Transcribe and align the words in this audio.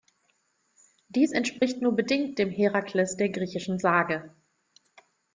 Dies 1.09 1.31
entspricht 1.31 1.83
nur 1.83 1.95
bedingt 1.95 2.39
dem 2.39 2.49
Herakles 2.49 3.17
der 3.17 3.29
griechischen 3.29 3.77
Sage. 3.77 4.33